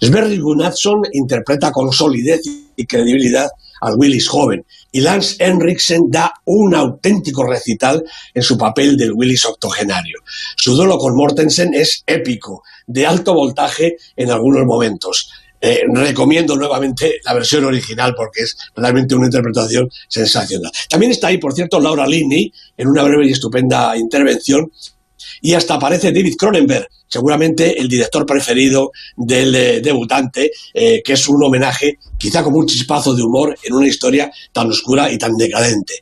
Sverri 0.00 0.38
Gunnarsson 0.38 1.02
interpreta 1.12 1.72
con 1.72 1.92
solidez 1.92 2.42
y 2.76 2.86
credibilidad 2.86 3.48
al 3.80 3.94
Willis 3.96 4.28
joven 4.28 4.64
y 4.92 5.00
Lance 5.00 5.36
Henriksen 5.38 6.10
da 6.10 6.32
un 6.44 6.74
auténtico 6.74 7.44
recital 7.44 8.04
en 8.34 8.42
su 8.42 8.58
papel 8.58 8.96
del 8.96 9.12
Willis 9.12 9.44
octogenario. 9.44 10.18
Su 10.56 10.74
duelo 10.74 10.98
con 10.98 11.16
Mortensen 11.16 11.74
es 11.74 12.02
épico, 12.06 12.62
de 12.86 13.06
alto 13.06 13.34
voltaje 13.34 13.96
en 14.16 14.30
algunos 14.30 14.64
momentos. 14.66 15.30
Eh, 15.62 15.82
recomiendo 15.92 16.56
nuevamente 16.56 17.20
la 17.22 17.34
versión 17.34 17.66
original 17.66 18.14
porque 18.16 18.44
es 18.44 18.56
realmente 18.74 19.14
una 19.14 19.26
interpretación 19.26 19.90
sensacional. 20.08 20.72
También 20.88 21.12
está 21.12 21.26
ahí, 21.28 21.36
por 21.36 21.52
cierto, 21.52 21.78
Laura 21.78 22.06
Linney 22.06 22.50
en 22.78 22.88
una 22.88 23.02
breve 23.02 23.28
y 23.28 23.32
estupenda 23.32 23.94
intervención 23.96 24.72
y 25.40 25.54
hasta 25.54 25.74
aparece 25.74 26.12
David 26.12 26.36
Cronenberg, 26.36 26.88
seguramente 27.08 27.80
el 27.80 27.88
director 27.88 28.24
preferido 28.24 28.92
del 29.16 29.54
eh, 29.54 29.80
debutante, 29.80 30.50
eh, 30.74 31.02
que 31.04 31.12
es 31.14 31.28
un 31.28 31.42
homenaje, 31.42 31.98
quizá 32.18 32.42
como 32.42 32.58
un 32.58 32.66
chispazo 32.66 33.14
de 33.14 33.22
humor 33.22 33.56
en 33.62 33.74
una 33.74 33.88
historia 33.88 34.30
tan 34.52 34.68
oscura 34.70 35.10
y 35.10 35.18
tan 35.18 35.36
decadente, 35.36 35.94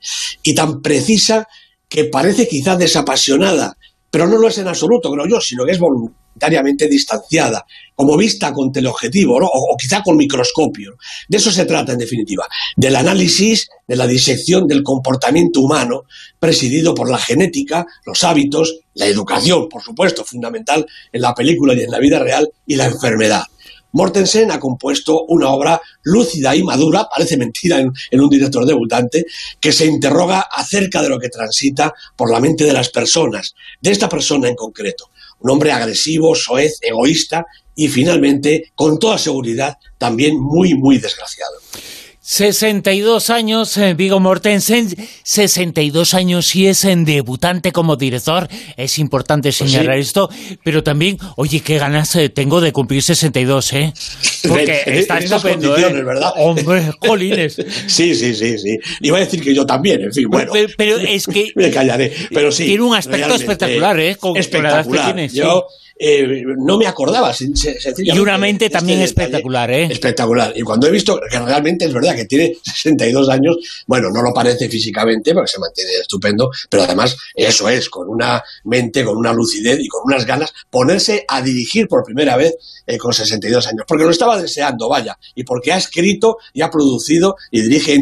y 0.42 0.54
tan 0.54 0.82
precisa 0.82 1.46
que 1.88 2.04
parece 2.04 2.46
quizá 2.46 2.76
desapasionada, 2.76 3.76
pero 4.10 4.26
no 4.26 4.38
lo 4.38 4.48
es 4.48 4.58
en 4.58 4.68
absoluto, 4.68 5.10
creo 5.12 5.26
yo, 5.26 5.40
sino 5.40 5.64
que 5.64 5.72
es 5.72 5.78
voluntariamente 5.78 6.88
distanciada, 6.88 7.64
como 7.94 8.16
vista 8.16 8.52
con 8.52 8.72
teleobjetivo, 8.72 9.38
o, 9.40 9.76
quizá 9.76 10.02
con 10.02 10.16
microscopio. 10.16 10.96
De 11.28 11.36
eso 11.36 11.50
se 11.50 11.64
trata, 11.64 11.92
en 11.92 11.98
definitiva, 11.98 12.46
del 12.76 12.96
análisis, 12.96 13.68
de 13.86 13.96
la 13.96 14.06
disección 14.06 14.66
del 14.66 14.82
comportamiento 14.82 15.60
humano, 15.60 16.04
presidido 16.38 16.94
por 16.94 17.10
la 17.10 17.18
genética, 17.18 17.86
los 18.06 18.22
hábitos, 18.24 18.80
la 18.94 19.06
educación, 19.06 19.68
por 19.68 19.82
supuesto, 19.82 20.24
fundamental 20.24 20.86
en 21.12 21.20
la 21.20 21.34
película 21.34 21.74
y 21.74 21.80
en 21.80 21.90
la 21.90 21.98
vida 21.98 22.18
real, 22.18 22.48
y 22.66 22.76
la 22.76 22.86
enfermedad. 22.86 23.42
Mortensen 23.92 24.50
ha 24.50 24.60
compuesto 24.60 25.24
una 25.28 25.48
obra 25.48 25.80
lúcida 26.02 26.54
y 26.54 26.62
madura, 26.62 27.08
parece 27.14 27.36
mentira 27.36 27.78
en, 27.78 28.20
un 28.20 28.28
director 28.28 28.66
debutante, 28.66 29.24
que 29.60 29.72
se 29.72 29.86
interroga 29.86 30.40
acerca 30.40 31.02
de 31.02 31.08
lo 31.08 31.18
que 31.18 31.28
transita 31.28 31.94
por 32.16 32.30
la 32.30 32.40
mente 32.40 32.64
de 32.64 32.72
las 32.72 32.90
personas, 32.90 33.54
de 33.80 33.90
esta 33.90 34.08
persona 34.08 34.48
en 34.48 34.54
concreto. 34.54 35.10
Un 35.40 35.50
hombre 35.50 35.72
agresivo, 35.72 36.34
soez, 36.34 36.78
egoísta 36.82 37.46
y 37.74 37.88
finalmente, 37.88 38.72
con 38.74 38.98
toda 38.98 39.18
seguridad, 39.18 39.76
también 39.98 40.38
muy, 40.38 40.74
muy 40.74 40.98
desgraciado. 40.98 41.54
62 42.30 43.30
años, 43.30 43.74
eh, 43.78 43.94
Vigo 43.94 44.20
Mortensen, 44.20 44.94
62 45.22 46.12
años 46.12 46.54
y 46.54 46.66
es 46.66 46.84
en 46.84 47.06
debutante 47.06 47.72
como 47.72 47.96
director. 47.96 48.48
Es 48.76 48.98
importante 48.98 49.48
pues 49.48 49.56
señalar 49.56 49.96
esto, 49.96 50.28
pero 50.62 50.82
también, 50.82 51.16
oye, 51.36 51.60
qué 51.60 51.78
ganas 51.78 52.14
eh, 52.16 52.28
tengo 52.28 52.60
de 52.60 52.70
cumplir 52.70 53.02
62, 53.02 53.72
¿eh? 53.72 53.94
Porque 54.46 54.82
está 54.86 55.16
estupendo, 55.20 55.74
¿eh? 55.78 55.90
¿verdad? 56.02 56.34
Hombre, 56.36 56.92
jolines. 57.00 57.56
sí, 57.86 58.14
sí, 58.14 58.34
sí, 58.34 58.58
sí. 58.58 58.78
Iba 59.00 59.16
a 59.16 59.20
decir 59.20 59.42
que 59.42 59.54
yo 59.54 59.64
también, 59.64 60.02
en 60.02 60.12
fin, 60.12 60.28
bueno. 60.28 60.52
Pero, 60.76 60.98
es 60.98 61.26
que... 61.26 61.50
Me 61.56 61.70
callaré, 61.70 62.12
pero 62.30 62.52
sí. 62.52 62.66
Tiene 62.66 62.82
un 62.82 62.94
aspecto 62.94 63.36
espectacular, 63.36 63.98
¿eh? 64.00 64.16
Con, 64.16 64.36
espectacular. 64.36 65.16
que 65.16 65.28
yo, 65.30 65.66
eh, 65.98 66.44
no 66.58 66.78
me 66.78 66.86
acordaba. 66.86 67.32
Y 67.98 68.18
una 68.18 68.38
mente 68.38 68.66
este 68.66 68.78
también 68.78 69.00
espectacular, 69.00 69.70
¿eh? 69.70 69.84
Espectacular. 69.90 70.52
Y 70.56 70.62
cuando 70.62 70.86
he 70.86 70.90
visto 70.90 71.20
que 71.30 71.38
realmente 71.38 71.86
es 71.86 71.92
verdad 71.92 72.14
que 72.14 72.24
tiene 72.26 72.56
62 72.62 73.28
años, 73.28 73.56
bueno, 73.86 74.08
no 74.10 74.22
lo 74.22 74.32
parece 74.32 74.68
físicamente 74.68 75.34
porque 75.34 75.50
se 75.50 75.58
mantiene 75.58 75.92
estupendo, 76.00 76.50
pero 76.70 76.84
además 76.84 77.16
eso 77.34 77.68
es, 77.68 77.88
con 77.88 78.08
una 78.08 78.42
mente, 78.64 79.04
con 79.04 79.16
una 79.16 79.32
lucidez 79.32 79.78
y 79.80 79.88
con 79.88 80.02
unas 80.04 80.24
ganas, 80.24 80.52
ponerse 80.70 81.24
a 81.26 81.42
dirigir 81.42 81.88
por 81.88 82.04
primera 82.04 82.36
vez 82.36 82.54
eh, 82.86 82.96
con 82.96 83.12
62 83.12 83.66
años. 83.66 83.84
Porque 83.86 84.04
lo 84.04 84.10
estaba 84.10 84.40
deseando, 84.40 84.88
vaya, 84.88 85.18
y 85.34 85.44
porque 85.44 85.72
ha 85.72 85.76
escrito 85.76 86.38
y 86.52 86.62
ha 86.62 86.70
producido 86.70 87.36
y 87.50 87.62
dirige 87.62 87.92
e 87.92 87.96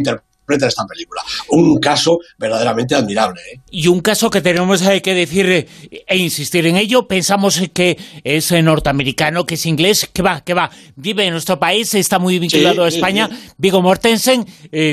esta 0.55 0.85
película. 0.85 1.21
Un 1.49 1.79
caso 1.79 2.19
verdaderamente 2.37 2.95
admirable. 2.95 3.41
¿eh? 3.53 3.59
Y 3.69 3.87
un 3.87 3.99
caso 3.99 4.29
que 4.29 4.41
tenemos 4.41 4.81
eh, 4.81 5.01
que 5.01 5.13
decir 5.13 5.49
eh, 5.49 5.67
e 6.07 6.17
insistir 6.17 6.65
en 6.65 6.77
ello, 6.77 7.07
pensamos 7.07 7.61
que 7.73 7.97
es 8.23 8.51
norteamericano, 8.51 9.45
que 9.45 9.55
es 9.55 9.65
inglés, 9.65 10.09
que 10.11 10.21
va, 10.21 10.41
que 10.41 10.53
va, 10.53 10.71
vive 10.95 11.25
en 11.25 11.33
nuestro 11.33 11.59
país, 11.59 11.93
está 11.93 12.19
muy 12.19 12.39
vinculado 12.39 12.83
a 12.83 12.87
España. 12.87 13.29
Vigo 13.57 13.81
Mortensen, 13.81 14.45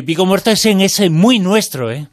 Vigo 0.05 0.27
Mortensen 0.27 0.81
es 0.81 1.11
muy 1.11 1.39
nuestro, 1.39 1.91
¿eh? 1.91 2.09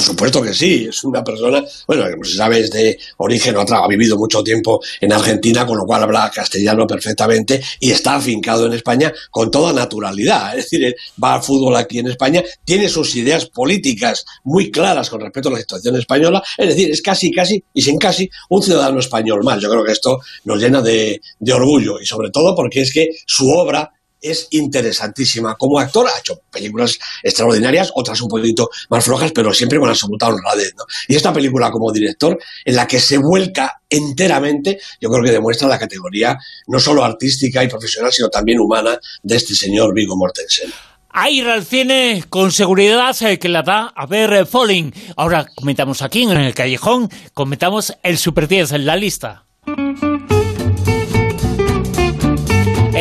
Por 0.00 0.06
supuesto 0.06 0.40
que 0.40 0.54
sí, 0.54 0.86
es 0.88 1.04
una 1.04 1.22
persona, 1.22 1.62
bueno, 1.86 2.04
como 2.10 2.24
se 2.24 2.34
sabe, 2.34 2.60
es 2.60 2.70
de 2.70 2.98
origen, 3.18 3.54
otra, 3.58 3.80
ha 3.80 3.86
vivido 3.86 4.16
mucho 4.16 4.42
tiempo 4.42 4.80
en 4.98 5.12
Argentina, 5.12 5.66
con 5.66 5.76
lo 5.76 5.84
cual 5.84 6.04
habla 6.04 6.32
castellano 6.34 6.86
perfectamente 6.86 7.60
y 7.78 7.90
está 7.90 8.14
afincado 8.14 8.64
en 8.64 8.72
España 8.72 9.12
con 9.30 9.50
toda 9.50 9.74
naturalidad. 9.74 10.56
Es 10.56 10.70
decir, 10.70 10.96
va 11.22 11.34
al 11.34 11.42
fútbol 11.42 11.76
aquí 11.76 11.98
en 11.98 12.06
España, 12.06 12.42
tiene 12.64 12.88
sus 12.88 13.14
ideas 13.14 13.44
políticas 13.44 14.24
muy 14.42 14.70
claras 14.70 15.10
con 15.10 15.20
respecto 15.20 15.50
a 15.50 15.52
la 15.52 15.58
situación 15.58 15.94
española, 15.96 16.42
es 16.56 16.68
decir, 16.68 16.90
es 16.90 17.02
casi, 17.02 17.30
casi, 17.30 17.62
y 17.74 17.82
sin 17.82 17.98
casi, 17.98 18.30
un 18.48 18.62
ciudadano 18.62 19.00
español 19.00 19.44
más. 19.44 19.60
Yo 19.60 19.68
creo 19.68 19.84
que 19.84 19.92
esto 19.92 20.20
nos 20.44 20.58
llena 20.58 20.80
de, 20.80 21.20
de 21.38 21.52
orgullo 21.52 22.00
y 22.00 22.06
sobre 22.06 22.30
todo 22.30 22.56
porque 22.56 22.80
es 22.80 22.90
que 22.90 23.10
su 23.26 23.50
obra 23.50 23.92
es 24.20 24.48
interesantísima. 24.50 25.56
Como 25.56 25.78
actor 25.78 26.06
ha 26.06 26.18
hecho 26.18 26.40
películas 26.50 26.98
extraordinarias, 27.22 27.90
otras 27.94 28.20
un 28.20 28.28
poquito 28.28 28.70
más 28.88 29.04
flojas, 29.04 29.32
pero 29.32 29.52
siempre 29.52 29.78
con 29.78 29.88
absoluta 29.88 30.28
honradez. 30.28 30.74
¿no? 30.76 30.84
Y 31.08 31.16
esta 31.16 31.32
película 31.32 31.70
como 31.70 31.92
director, 31.92 32.38
en 32.64 32.76
la 32.76 32.86
que 32.86 33.00
se 33.00 33.18
vuelca 33.18 33.80
enteramente, 33.88 34.78
yo 35.00 35.10
creo 35.10 35.24
que 35.24 35.32
demuestra 35.32 35.68
la 35.68 35.78
categoría 35.78 36.38
no 36.66 36.78
solo 36.78 37.04
artística 37.04 37.62
y 37.64 37.68
profesional, 37.68 38.12
sino 38.12 38.28
también 38.28 38.60
humana 38.60 38.98
de 39.22 39.36
este 39.36 39.54
señor 39.54 39.94
Vigo 39.94 40.16
Mortensen. 40.16 40.72
A 41.12 41.28
ir 41.28 41.48
al 41.48 41.64
cine 41.64 42.24
con 42.28 42.52
seguridad 42.52 43.16
eh, 43.22 43.38
que 43.40 43.48
la 43.48 43.62
da 43.62 43.92
a 43.96 44.06
ver 44.06 44.32
eh, 44.32 44.46
Falling. 44.46 44.94
Ahora 45.16 45.44
comentamos 45.56 46.02
aquí 46.02 46.22
en 46.22 46.30
el 46.30 46.54
callejón, 46.54 47.10
comentamos 47.34 47.94
el 48.04 48.16
Super 48.16 48.46
10 48.46 48.72
en 48.72 48.86
la 48.86 48.94
lista. 48.94 49.44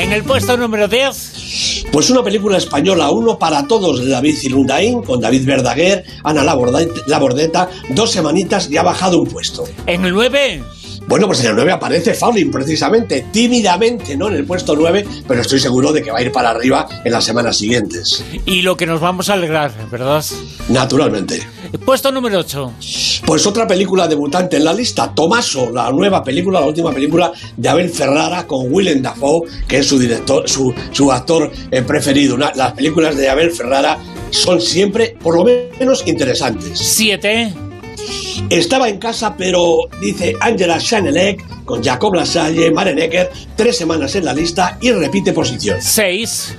En 0.10 0.16
el 0.16 0.24
puesto 0.24 0.58
número 0.58 0.88
10. 0.88 1.86
Pues 1.92 2.10
una 2.10 2.24
película 2.24 2.58
española, 2.58 3.12
uno 3.12 3.38
para 3.38 3.68
todos 3.68 4.04
de 4.04 4.10
David 4.10 4.38
Zilundain, 4.38 5.04
con 5.04 5.22
David 5.22 5.46
Verdaguer, 5.46 6.04
Ana 6.24 6.44
Labordeta, 6.44 7.70
dos 7.90 8.10
semanitas 8.10 8.72
y 8.72 8.78
ha 8.78 8.82
bajado 8.82 9.22
un 9.22 9.28
puesto. 9.28 9.66
En 9.86 10.06
el 10.06 10.14
9. 10.14 10.64
Bueno, 11.10 11.26
pues 11.26 11.40
en 11.40 11.48
el 11.48 11.56
9 11.56 11.72
aparece 11.72 12.14
Fowling, 12.14 12.52
precisamente, 12.52 13.26
tímidamente, 13.32 14.16
¿no? 14.16 14.28
En 14.28 14.36
el 14.36 14.46
puesto 14.46 14.76
9, 14.76 15.08
pero 15.28 15.42
estoy 15.42 15.60
seguro 15.60 15.92
de 15.92 16.04
que 16.04 16.12
va 16.12 16.20
a 16.20 16.22
ir 16.22 16.32
para 16.32 16.52
arriba 16.52 16.88
en 17.04 17.12
las 17.12 17.26
semanas 17.26 17.58
siguientes. 17.58 18.24
Y 18.46 18.62
lo 18.62 18.78
que 18.78 18.86
nos 18.86 19.02
vamos 19.02 19.28
a 19.28 19.34
alegrar, 19.34 19.72
¿verdad? 19.90 20.24
Naturalmente. 20.68 21.42
Puesto 21.84 22.12
número 22.12 22.38
8. 22.38 22.74
Pues 23.26 23.48
otra 23.48 23.66
película 23.66 24.08
debutante 24.08 24.58
en 24.58 24.66
la 24.66 24.72
lista, 24.72 25.12
Tomaso, 25.12 25.72
la 25.72 25.92
nueva 25.92 26.24
película, 26.24 26.60
la 26.60 26.68
última 26.68 26.92
película 26.92 27.32
de 27.58 27.70
Abel 27.70 27.90
Ferrara 27.90 28.46
con 28.46 28.72
Willem 28.72 29.02
Dafoe, 29.02 29.50
que 29.68 29.80
es 29.80 29.88
su 29.88 29.98
director, 29.98 30.48
su, 30.48 30.72
su 30.92 31.12
actor 31.12 31.52
eh, 31.72 31.82
preferido. 31.82 32.38
las 32.38 32.74
películas 32.74 33.18
de 33.18 33.30
Abel 33.30 33.50
Ferrara 33.50 33.98
son 34.30 34.62
siempre, 34.62 35.18
por 35.24 35.36
lo 35.36 35.44
menos, 35.44 36.04
interesantes. 36.06 36.78
7. 36.78 37.52
Estaba 38.50 38.90
en 38.90 38.98
casa, 38.98 39.36
pero 39.38 39.78
dice 40.02 40.34
Angela 40.40 40.80
Schanelek 40.80 41.66
con 41.66 41.84
Jacob 41.84 42.16
Lasalle, 42.16 42.72
Maren 42.72 42.98
Ecker, 42.98 43.30
tres 43.56 43.78
semanas 43.78 44.16
en 44.16 44.26
la 44.26 44.34
lista 44.34 44.80
y 44.82 44.92
repite 44.92 45.34
posición. 45.34 45.78
Seis. 45.80 46.56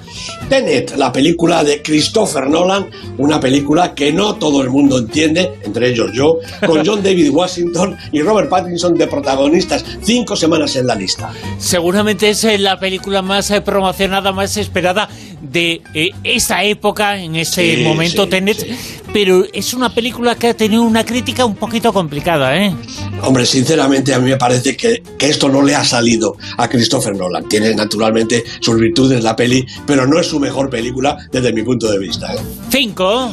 Tenet, 0.49 0.97
la 0.97 1.11
película 1.13 1.65
de 1.65 1.83
Christopher 1.83 2.49
Nolan, 2.49 2.89
una 3.19 3.41
película 3.41 3.95
que 3.95 4.13
no 4.13 4.37
todo 4.37 4.63
el 4.63 4.71
mundo 4.71 4.99
entiende, 4.99 5.59
entre 5.65 5.91
ellos 5.91 6.11
yo, 6.13 6.39
con 6.65 6.83
John 6.87 7.03
David 7.03 7.31
Washington 7.31 7.97
y 8.13 8.21
Robert 8.21 8.49
Pattinson 8.49 8.95
de 8.95 9.07
protagonistas, 9.09 9.85
cinco 10.03 10.37
semanas 10.37 10.77
en 10.77 10.87
la 10.87 10.95
lista. 10.95 11.33
Seguramente 11.59 12.31
es 12.31 12.45
eh, 12.45 12.59
la 12.59 12.79
película 12.79 13.23
más 13.23 13.51
eh, 13.51 13.61
promocionada, 13.61 14.33
más 14.33 14.57
esperada 14.57 15.09
de 15.41 15.83
eh, 15.95 16.11
esta 16.23 16.63
época, 16.63 17.21
en 17.21 17.37
ese 17.37 17.79
momento, 17.79 18.29
Tenet, 18.29 18.65
pero 19.13 19.45
es 19.53 19.75
una 19.75 19.93
película 19.93 20.37
que 20.37 20.49
ha 20.49 20.55
tenido 20.55 20.83
una 20.83 21.05
crítica 21.05 21.45
un 21.45 21.57
poquito 21.71 21.93
complicada, 21.93 22.57
¿eh? 22.57 22.75
Hombre, 23.23 23.47
sinceramente 23.47 24.13
a 24.13 24.19
mí 24.19 24.29
me 24.29 24.37
parece 24.37 24.77
que, 24.77 25.05
esto 25.21 25.49
no 25.49 25.63
le 25.63 25.77
ha 25.77 25.85
salido 25.85 26.37
a 26.57 26.69
Christopher 26.69 27.15
Nolan. 27.15 27.49
Tiene 27.49 27.73
naturalmente 27.77 28.43
sus 28.59 28.75
virtudes 28.75 29.23
la 29.23 29.37
peli, 29.37 29.65
pero 29.87 30.05
no 30.05 30.19
es 30.19 30.27
su 30.27 30.41
mejor 30.41 30.69
película 30.69 31.17
desde 31.31 31.53
mi 31.53 31.63
punto 31.63 31.89
de 31.89 32.01
vista. 32.01 32.35
¿eh? 32.35 32.39
Cinco. 32.71 33.33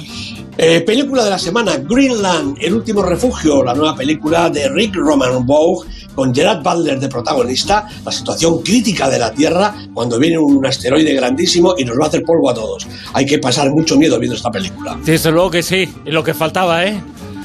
Eh, 0.55 0.81
película 0.81 1.23
de 1.23 1.31
la 1.31 1.39
semana, 1.39 1.77
Greenland, 1.77 2.57
El 2.61 2.75
último 2.75 3.01
refugio, 3.01 3.63
la 3.63 3.73
nueva 3.73 3.95
película 3.95 4.51
de 4.51 4.69
Rick 4.69 4.93
Roman 4.93 5.43
Bogue 5.43 5.87
con 6.13 6.33
Gerard 6.33 6.61
Butler 6.61 6.99
de 6.99 7.07
protagonista, 7.07 7.87
la 8.05 8.11
situación 8.11 8.61
crítica 8.61 9.09
de 9.09 9.17
la 9.17 9.31
Tierra 9.31 9.73
cuando 9.95 10.19
viene 10.19 10.37
un 10.37 10.63
asteroide 10.63 11.13
grandísimo 11.15 11.73
y 11.75 11.85
nos 11.85 11.99
va 11.99 12.05
a 12.05 12.07
hacer 12.09 12.21
polvo 12.21 12.51
a 12.51 12.53
todos. 12.53 12.87
Hay 13.13 13.25
que 13.25 13.39
pasar 13.39 13.71
mucho 13.71 13.97
miedo 13.97 14.19
viendo 14.19 14.35
esta 14.35 14.51
película. 14.51 14.95
Desde 15.03 15.31
luego 15.31 15.49
que 15.49 15.63
sí, 15.63 15.89
lo 16.05 16.23
que 16.23 16.35
faltaba, 16.35 16.85
¿eh? 16.85 17.01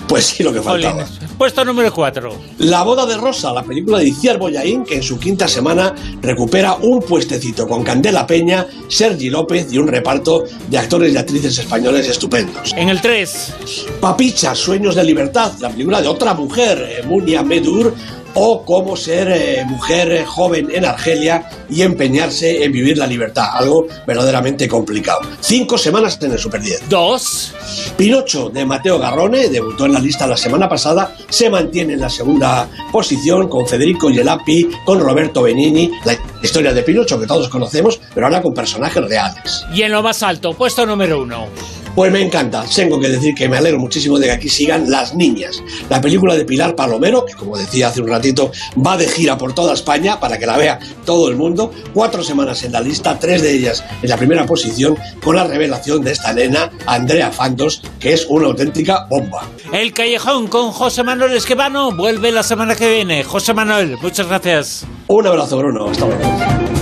Pues 0.09 0.27
sí, 0.27 0.43
lo 0.43 0.53
que 0.53 0.61
faltaba. 0.61 1.07
Puesto 1.39 1.65
número 1.65 1.93
4. 1.93 2.31
La 2.59 2.83
boda 2.83 3.07
de 3.07 3.17
Rosa, 3.17 3.53
la 3.53 3.63
película 3.63 3.99
de 3.99 4.09
Iciar 4.09 4.39
Boyaín, 4.39 4.85
que 4.85 4.97
en 4.97 5.03
su 5.03 5.19
quinta 5.19 5.49
semana 5.49 5.95
recupera 6.21 6.75
un 6.75 7.01
puestecito 7.01 7.67
con 7.67 7.83
Candela 7.83 8.27
Peña, 8.27 8.67
Sergi 8.89 9.31
López 9.31 9.73
y 9.73 9.79
un 9.79 9.89
reparto 9.89 10.45
de 10.69 10.79
actores 10.79 11.13
y 11.13 11.17
actrices 11.17 11.59
españoles 11.59 12.09
estupendos. 12.09 12.73
En 12.77 12.89
el 12.89 13.01
3. 13.01 13.55
Papicha, 14.01 14.55
Sueños 14.55 14.95
de 14.95 15.05
Libertad, 15.05 15.53
la 15.61 15.71
película 15.71 16.03
de 16.03 16.09
otra 16.09 16.35
mujer, 16.35 17.01
eh, 17.01 17.03
Munia 17.07 17.43
Medur, 17.43 17.95
o 18.35 18.65
cómo 18.65 18.97
ser 18.97 19.29
eh, 19.31 19.65
mujer 19.67 20.13
eh, 20.13 20.25
joven 20.25 20.69
en 20.73 20.85
Argelia 20.85 21.49
y 21.69 21.83
empeñarse 21.83 22.65
en 22.65 22.73
vivir 22.73 22.99
la 22.99 23.07
libertad, 23.07 23.47
algo 23.53 23.87
verdaderamente 24.07 24.69
complicado. 24.69 25.21
Cinco 25.41 25.79
semanas 25.79 26.19
en 26.23 26.33
el 26.33 26.39
Super 26.39 26.61
10. 26.61 26.89
Dos. 26.89 27.55
Pinocho 27.97 28.49
de 28.51 28.65
Mateo 28.65 28.99
Garrone, 28.99 29.49
debutó 29.49 29.87
en 29.87 29.93
la 29.93 30.01
lista 30.01 30.27
la 30.27 30.37
semana 30.37 30.69
pasada, 30.69 31.15
se 31.29 31.51
mantiene 31.51 31.95
en 31.95 32.01
la 32.01 32.11
segunda 32.11 32.69
posición 32.91 33.49
con 33.49 33.67
Federico 33.67 34.11
Yelapi, 34.11 34.69
con 34.85 35.01
Roberto 35.01 35.43
Benini, 35.43 35.91
la 36.05 36.17
historia 36.43 36.73
de 36.73 36.83
Pinocho 36.83 37.19
que 37.19 37.27
todos 37.27 37.49
conocemos, 37.49 38.01
pero 38.15 38.27
ahora 38.27 38.43
con 38.43 38.55
personajes 38.55 39.03
reales. 39.05 39.65
Y 39.75 39.83
en 39.83 39.93
lo 39.93 40.03
más 40.03 40.23
alto, 40.23 40.55
puesto 40.55 40.87
número 40.87 41.23
uno. 41.23 41.47
Pues 41.95 42.11
me 42.11 42.23
encanta. 42.23 42.65
Tengo 42.75 42.99
que 42.99 43.09
decir 43.09 43.35
que 43.35 43.49
me 43.49 43.59
alegro 43.59 43.79
muchísimo 43.79 44.19
de 44.19 44.27
que 44.27 44.33
aquí 44.33 44.49
sigan 44.49 44.91
Las 44.91 45.15
Niñas. 45.15 45.63
La 45.91 46.01
película 46.01 46.35
de 46.35 46.45
Pilar 46.45 46.75
Palomero, 46.75 47.27
que 47.27 47.35
como 47.35 47.57
decía 47.59 47.89
hace 47.89 48.01
un 48.01 48.09
ratito, 48.09 48.51
va 48.85 48.97
de 48.97 49.07
gira 49.07 49.37
por 49.37 49.55
toda 49.55 49.75
España 49.75 50.19
para 50.19 50.39
que 50.39 50.47
la 50.47 50.57
vea 50.57 50.79
todo 51.05 51.29
el 51.29 51.37
mundo. 51.37 51.71
Cuatro 51.93 52.23
semanas 52.23 52.63
en 52.63 52.73
la 52.73 52.81
lista, 52.81 53.19
tres 53.19 53.43
de 53.43 53.53
ellas 53.53 53.85
en 54.03 54.09
la 54.09 54.17
primera 54.17 54.47
posición, 54.47 54.97
con 55.23 55.37
la 55.37 55.45
revelación 55.45 56.03
de 56.03 56.13
esta 56.13 56.33
nena, 56.33 56.71
Andrea 56.87 57.31
Fantos, 57.31 57.83
que 58.01 58.15
es 58.15 58.27
una 58.29 58.47
auténtica 58.47 59.07
bomba. 59.11 59.49
El 59.73 59.93
Callejón 59.93 60.49
con 60.49 60.73
José 60.73 61.03
Manuel 61.03 61.33
Esquivano 61.33 61.95
vuelve 61.95 62.33
la 62.33 62.43
semana 62.43 62.75
que 62.75 62.91
viene. 62.91 63.23
José 63.23 63.53
Manuel, 63.53 63.99
muchas 64.01 64.27
gracias. 64.27 64.87
Un 65.09 65.27
abrazo, 65.27 65.59
Bruno. 65.59 65.91
Hasta 65.91 66.07
luego. 66.07 66.82